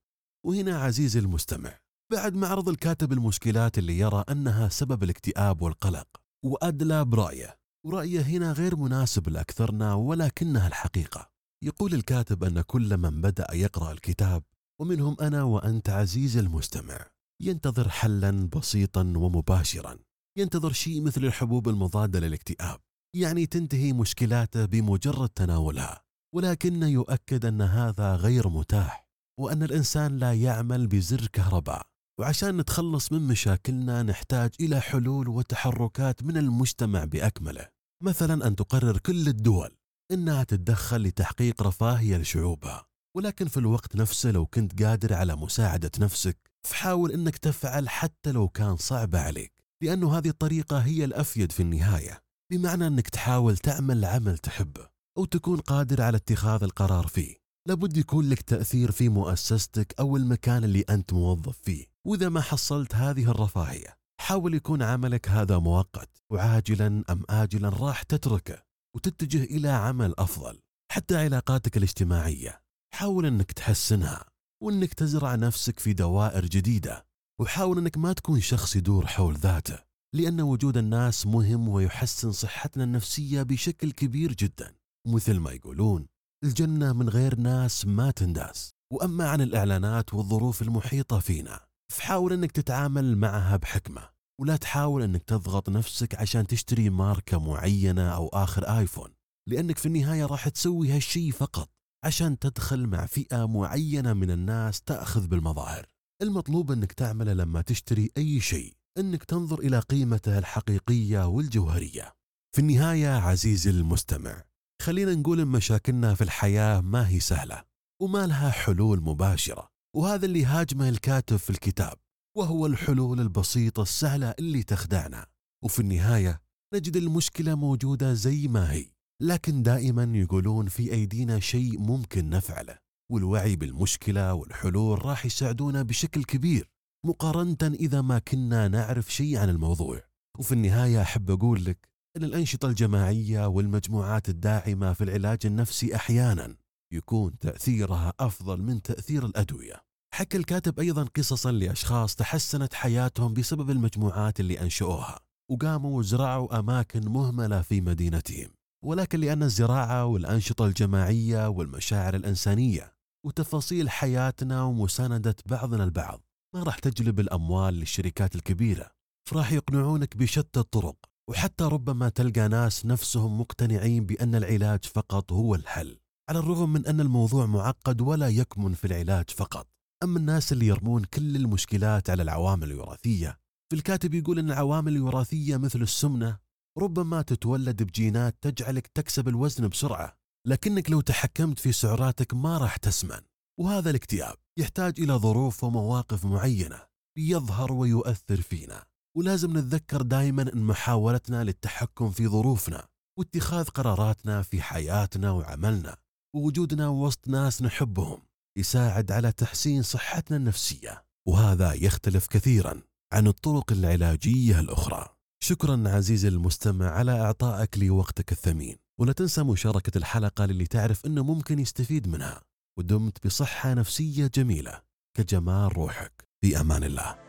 وهنا 0.46 0.78
عزيزي 0.82 1.20
المستمع 1.20 1.80
بعد 2.12 2.36
معرض 2.36 2.70
الكاتب 2.70 3.14
المشكلات 3.14 3.78
اللي 3.78 4.00
يرى 4.00 4.24
أنها 4.30 4.70
سبب 4.70 5.04
الاكتئاب 5.04 5.62
والقلق 5.62 6.08
وأدلى 6.46 7.06
برأيه 7.06 7.58
ورأيه 7.86 8.22
هنا 8.22 8.52
غير 8.52 8.76
مناسب 8.76 9.30
لأكثرنا 9.30 9.94
ولكنها 9.94 10.68
الحقيقة. 10.68 11.35
يقول 11.66 11.94
الكاتب 11.94 12.44
أن 12.44 12.62
كل 12.62 12.98
من 12.98 13.22
بدأ 13.22 13.48
يقرأ 13.54 13.92
الكتاب 13.92 14.44
ومنهم 14.82 15.18
أنا 15.22 15.44
وأنت 15.44 15.90
عزيزي 15.90 16.40
المستمع 16.40 17.06
ينتظر 17.42 17.90
حلا 17.90 18.50
بسيطا 18.56 19.02
ومباشرا. 19.02 19.98
ينتظر 20.38 20.72
شيء 20.72 21.02
مثل 21.02 21.26
الحبوب 21.26 21.70
المضادة 21.70 22.20
للاكتئاب. 22.20 22.80
يعني 23.16 23.46
تنتهي 23.46 23.94
مشكلاته 23.94 24.66
بمجرد 24.66 25.30
تناولها. 25.30 26.02
ولكن 26.36 26.84
يؤكد 26.84 27.46
أن 27.46 27.62
هذا 27.62 28.16
غير 28.16 28.50
متاح 28.50 29.10
وأن 29.40 29.64
الإنسان 29.64 30.18
لا 30.18 30.34
يعمل 30.34 30.88
بزر 30.88 31.28
كهرباء. 31.28 31.88
وعشان 32.20 32.58
نتخلص 32.58 33.12
من 33.12 33.22
مشاكلنا 33.22 34.04
نحتاج 34.04 34.52
إلى 34.60 34.80
حلول 34.80 35.28
وتحركات 35.28 36.24
من 36.24 36.38
المجتمع 36.38 37.04
بأكمله. 37.04 37.68
مثلا 38.04 38.48
أن 38.48 38.56
تقرر 38.56 38.98
كل 38.98 39.28
الدول 39.28 39.78
إنها 40.12 40.44
تتدخل 40.44 40.98
لتحقيق 40.98 41.62
رفاهية 41.62 42.18
لشعوبها. 42.18 42.86
ولكن 43.18 43.48
في 43.48 43.58
الوقت 43.58 43.96
نفسه 43.96 44.32
لو 44.32 44.46
كنت 44.46 44.84
قادر 44.84 45.14
على 45.14 45.36
مساعدة 45.36 45.92
نفسك 46.00 46.38
فحاول 46.68 47.12
أنك 47.12 47.38
تفعل 47.38 47.90
حتى 47.90 48.32
لو 48.32 48.48
كان 48.48 48.76
صعب 48.76 49.16
عليك. 49.16 49.54
لأنه 49.84 50.18
هذه 50.18 50.30
الطريقة 50.30 50.78
هي 50.78 51.06
الأفيد 51.06 51.52
في 51.52 51.60
النهاية. 51.60 52.22
بمعنى 52.52 52.88
أنك 52.88 53.10
تحاول 53.10 53.58
تعمل 53.58 54.06
عمل 54.06 54.38
تحبه 54.38 54.88
أو 55.18 55.26
تكون 55.26 55.60
قادر 55.60 56.02
على 56.02 56.18
اتخاذ 56.18 56.64
القرار 56.64 57.08
فيه. 57.08 57.36
لابد 57.68 57.98
يكون 57.98 58.30
لك 58.30 58.42
تأثير 58.42 58.92
في 58.92 59.10
مؤسستك 59.10 59.96
أو 60.00 60.18
المكان 60.18 60.64
اللي 60.64 60.82
أنت 60.90 61.14
موظف 61.14 61.58
فيه. 61.58 61.86
وإذا 62.08 62.30
ما 62.30 62.42
حصلت 62.42 62.96
هذه 62.96 63.32
الرفاهية 63.32 63.98
حاول 64.22 64.54
يكون 64.54 64.82
عملك 64.82 65.30
هذا 65.30 65.58
مؤقت 65.58 66.10
وعاجلا 66.32 67.04
أم 67.10 67.24
آجلا 67.30 67.70
راح 67.70 68.04
تتركه. 68.04 68.66
وتتجه 68.96 69.44
إلى 69.44 69.70
عمل 69.70 70.14
أفضل 70.18 70.60
حتى 70.92 71.18
علاقاتك 71.18 71.78
الاجتماعية 71.78 72.62
حاول 72.94 73.26
أنك 73.26 73.52
تحسنها 73.52 74.26
وأنك 74.64 74.94
تزرع 74.94 75.36
نفسك 75.36 75.80
في 75.80 75.94
دوائر 75.94 76.46
جديدة 76.46 77.06
وحاول 77.42 77.78
أنك 77.78 77.98
ما 77.98 78.14
تكون 78.14 78.42
شخص 78.42 78.76
يدور 78.76 79.08
حول 79.08 79.34
ذاته 79.34 79.80
لأن 80.16 80.42
وجود 80.42 80.78
الناس 80.78 81.28
مهم 81.28 81.68
ويحسن 81.68 82.32
صحتنا 82.32 82.84
النفسية 82.84 83.44
بشكل 83.44 83.92
كبير 83.92 84.34
جدا. 84.34 84.76
مثل 85.08 85.40
ما 85.40 85.52
يقولون 85.52 86.08
الجنة 86.44 86.94
من 86.94 87.10
غير 87.10 87.40
ناس 87.40 87.86
ما 87.86 88.12
تنداس. 88.12 88.72
وأما 88.94 89.30
عن 89.30 89.42
الإعلانات 89.42 90.14
والظروف 90.14 90.62
المحيطة 90.62 91.20
فينا 91.20 91.60
فحاول 91.94 92.34
أنك 92.34 92.52
تتعامل 92.52 93.18
معها 93.18 93.58
بحكمة. 93.58 94.15
ولا 94.42 94.56
تحاول 94.56 95.02
أنك 95.02 95.24
تضغط 95.24 95.70
نفسك 95.70 96.16
عشان 96.16 96.48
تشتري 96.48 96.90
ماركة 96.90 97.40
معينة 97.40 98.10
أو 98.16 98.28
آخر 98.28 98.78
آيفون 98.80 99.10
لأنك 99.50 99.78
في 99.78 99.86
النهاية 99.86 100.26
راح 100.26 100.50
تسوي 100.50 100.92
هالشي 100.92 101.32
فقط 101.32 101.70
عشان 102.06 102.40
تدخل 102.40 102.88
مع 102.88 103.06
فئة 103.06 103.48
معينة 103.48 104.14
من 104.14 104.32
الناس 104.32 104.82
تأخذ 104.82 105.28
بالمظاهر. 105.28 105.86
المطلوب 106.22 106.72
أنك 106.72 106.92
تعمله 106.92 107.34
لما 107.34 107.62
تشتري 107.62 108.12
أي 108.18 108.40
شيء 108.40 108.74
أنك 108.98 109.24
تنظر 109.24 109.60
إلى 109.60 109.80
قيمته 109.80 110.38
الحقيقية 110.38 111.28
والجوهرية. 111.28 112.14
في 112.56 112.62
النهاية 112.62 113.10
عزيزي 113.10 113.70
المستمع 113.70 114.44
خلينا 114.82 115.16
نقول 115.16 115.40
إن 115.40 115.48
مشاكلنا 115.48 116.16
في 116.16 116.24
الحياة 116.24 116.82
ما 116.82 117.10
هي 117.10 117.20
سهلة 117.20 117.64
وما 118.02 118.28
لها 118.28 118.50
حلول 118.50 119.02
مباشرة 119.02 119.68
وهذا 119.96 120.26
اللي 120.26 120.46
هاجمه 120.46 120.90
الكاتب 120.90 121.38
في 121.38 121.50
الكتاب. 121.50 121.98
وهو 122.38 122.66
الحلول 122.66 123.20
البسيطة 123.20 123.82
السهلة 123.82 124.36
اللي 124.40 124.64
تخدعنا. 124.64 125.26
وفي 125.64 125.80
النهاية 125.80 126.42
نجد 126.74 126.96
المشكلة 126.96 127.56
موجودة 127.56 128.14
زي 128.14 128.48
ما 128.48 128.72
هي 128.72 128.86
لكن 129.22 129.64
دائما 129.64 130.04
يقولون 130.04 130.68
في 130.68 130.92
أيدينا 130.94 131.40
شيء 131.40 131.80
ممكن 131.80 132.30
نفعله. 132.30 132.78
والوعي 133.12 133.56
بالمشكلة 133.56 134.34
والحلول 134.34 135.06
راح 135.06 135.26
يساعدونا 135.26 135.84
بشكل 135.84 136.24
كبير 136.24 136.70
مقارنة 137.06 137.58
إذا 137.64 138.02
ما 138.02 138.20
كنا 138.20 138.68
نعرف 138.68 139.14
شيء 139.14 139.38
عن 139.38 139.50
الموضوع. 139.50 140.02
وفي 140.40 140.52
النهاية 140.52 141.02
أحب 141.02 141.32
أقول 141.32 141.66
لك 141.66 141.90
أن 142.18 142.24
الأنشطة 142.24 142.68
الجماعية 142.68 143.48
والمجموعات 143.48 144.30
الداعمة 144.30 144.94
في 144.94 145.04
العلاج 145.04 145.40
النفسي 145.46 145.96
أحيانا 145.96 146.56
يكون 146.94 147.40
تأثيرها 147.40 148.14
أفضل 148.20 148.62
من 148.62 148.82
تأثير 148.82 149.26
الأدوية. 149.26 149.85
حكى 150.16 150.38
الكاتب 150.38 150.80
أيضا 150.80 151.04
قصصا 151.04 151.52
لأشخاص 151.52 152.16
تحسنت 152.16 152.74
حياتهم 152.74 153.34
بسبب 153.34 153.70
المجموعات 153.70 154.40
اللي 154.40 154.62
أنشؤوها 154.62 155.20
وقاموا 155.52 155.98
وزرعوا 155.98 156.60
أماكن 156.60 157.10
مهملة 157.10 157.62
في 157.62 157.82
مدينتهم. 157.82 158.50
ولكن 158.86 159.20
لأن 159.20 159.44
الزراعة 159.44 160.06
والأنشطة 160.06 160.66
الجماعية 160.66 161.50
والمشاعر 161.50 162.16
الإنسانية 162.16 162.94
وتفاصيل 163.26 163.90
حياتنا 163.90 164.64
ومساندة 164.64 165.36
بعضنا 165.46 165.84
البعض 165.84 166.22
ما 166.56 166.64
راح 166.64 166.80
تجلب 166.80 167.20
الأموال 167.20 167.74
للشركات 167.74 168.36
الكبيرة. 168.36 168.92
فراح 169.30 169.52
يقنعونك 169.52 170.18
بشتى 170.18 170.60
الطرق 170.60 170.96
وحتى 171.30 171.64
ربما 171.64 172.10
تلقى 172.10 172.48
ناس 172.48 172.86
نفسهم 172.86 173.40
مقتنعين 173.40 174.06
بأن 174.06 174.36
العلاج 174.36 174.86
فقط 174.86 175.32
هو 175.32 175.56
الحل 175.56 175.98
على 176.30 176.40
الرغم 176.40 176.74
من 176.74 176.86
أن 176.86 177.02
الموضوع 177.02 177.46
معقد 177.46 178.02
ولا 178.02 178.28
يكمن 178.28 178.74
في 178.74 178.88
العلاج 178.88 179.30
فقط. 179.30 179.75
أما 180.06 180.20
الناس 180.20 180.52
اللي 180.52 180.68
يرمون 180.68 181.04
كل 181.04 181.36
المشكلات 181.36 182.10
على 182.10 182.24
العوامل 182.24 182.72
الوراثية 182.72 183.40
فالكاتب 183.72 184.14
يقول 184.14 184.40
أن 184.40 184.52
العوامل 184.52 184.96
الوراثية 184.96 185.58
مثل 185.58 185.82
السمنة 185.82 186.38
ربما 186.78 187.22
تتولد 187.22 187.84
بجينات 187.84 188.38
تجعلك 188.42 188.88
تكسب 188.88 189.28
الوزن 189.28 189.68
بسرعة 189.68 190.18
لكنك 190.48 190.90
لو 190.90 191.02
تحكمت 191.02 191.60
في 191.60 191.72
سعراتك 191.72 192.34
ما 192.34 192.58
راح 192.58 192.78
تسمن 192.78 193.22
وهذا 193.60 193.90
الاكتئاب 193.90 194.36
يحتاج 194.60 195.02
إلى 195.02 195.14
ظروف 195.14 195.64
ومواقف 195.64 196.26
معينة 196.26 196.82
ليظهر 197.18 197.74
ويؤثر 197.74 198.42
فينا 198.42 198.86
ولازم 199.18 199.58
نتذكر 199.58 200.02
دائما 200.02 200.54
أن 200.54 200.62
محاولتنا 200.62 201.44
للتحكم 201.44 202.12
في 202.12 202.28
ظروفنا 202.28 202.88
واتخاذ 203.20 203.66
قراراتنا 203.66 204.42
في 204.42 204.62
حياتنا 204.62 205.32
وعملنا 205.32 205.98
ووجودنا 206.36 206.88
وسط 206.88 207.28
ناس 207.28 207.62
نحبهم. 207.62 208.22
يساعد 208.58 209.12
على 209.12 209.32
تحسين 209.32 209.82
صحتنا 209.82 210.38
النفسية 210.38 211.06
وهذا 211.28 211.74
يختلف 211.74 212.28
كثيرا 212.28 212.82
عن 213.14 213.28
الطرق 213.28 213.72
العلاجية 213.72 214.60
الأخرى. 214.60 215.08
شكرا 215.44 215.84
عزيزي 215.86 216.28
المستمع 216.28 216.90
على 216.90 217.22
إعطائك 217.22 217.78
لي 217.78 217.90
وقتك 217.90 218.32
الثمين. 218.32 218.78
ولا 219.00 219.14
تنسى 219.14 219.44
مشاركة 219.44 219.98
الحلقة 219.98 220.46
للي 220.46 220.66
تعرف 220.66 221.06
أنه 221.06 221.24
ممكن 221.24 221.60
يستفيد 221.60 222.08
منها 222.08 222.42
ودمت 222.80 223.26
بصحة 223.28 223.74
نفسية 223.74 224.28
جميلة. 224.28 224.82
كجمال 225.18 225.78
روحك. 225.78 226.26
في 226.42 226.60
أمان 226.60 226.84
الله. 226.84 227.25